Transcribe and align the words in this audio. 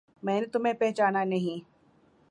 میں 0.23 0.39
نے 0.41 0.47
تمہیں 0.47 0.73
پہچانا 0.73 1.23
نہیں 1.23 1.59